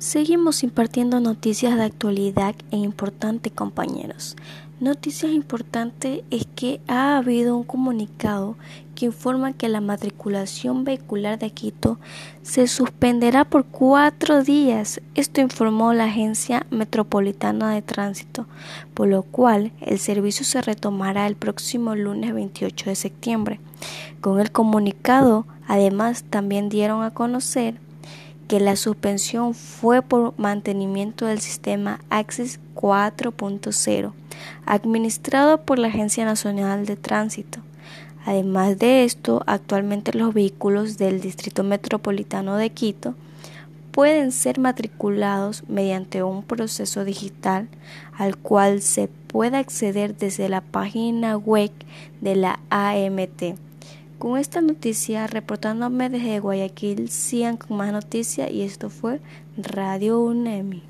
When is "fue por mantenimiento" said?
29.54-31.24